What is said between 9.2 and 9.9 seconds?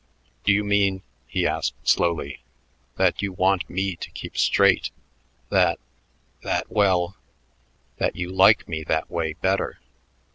better?"